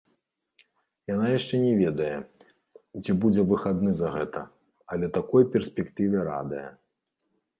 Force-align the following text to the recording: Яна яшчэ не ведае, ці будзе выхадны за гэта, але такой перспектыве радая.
Яна 1.13 1.27
яшчэ 1.37 1.55
не 1.65 1.73
ведае, 1.81 2.13
ці 3.03 3.11
будзе 3.25 3.41
выхадны 3.53 3.91
за 3.99 4.09
гэта, 4.17 4.41
але 4.97 5.13
такой 5.21 5.43
перспектыве 5.57 6.17
радая. 6.33 6.67